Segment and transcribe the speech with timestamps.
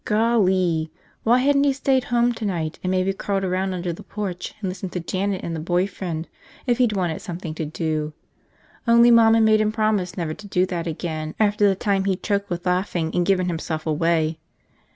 [0.03, 0.89] Gol lee,
[1.21, 4.91] why hadn't he stayed home tonight and maybe crawled around under the porch and listened
[4.93, 6.27] to Janet and the boy friend
[6.65, 8.11] if he'd wanted something to do?
[8.87, 12.23] Only Mom had made him promise never to do that again after the time he'd
[12.23, 14.39] choked with laughing and given himself away.